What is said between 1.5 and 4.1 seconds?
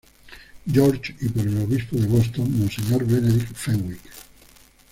obispo de Boston, monseñor Benedict Fenwick.